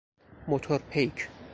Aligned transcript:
موتورپیک 0.47 1.29